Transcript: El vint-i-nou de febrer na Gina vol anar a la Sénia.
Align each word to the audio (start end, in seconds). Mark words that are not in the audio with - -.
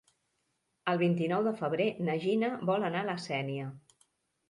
El 0.93 0.99
vint-i-nou 1.01 1.45
de 1.49 1.53
febrer 1.61 1.87
na 2.09 2.19
Gina 2.27 2.53
vol 2.73 2.91
anar 2.91 3.07
a 3.07 3.11
la 3.15 3.21
Sénia. 3.31 3.73